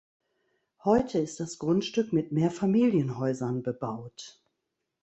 [0.83, 4.41] Heute ist das Grundstück mit Mehrfamilienhäusern bebaut.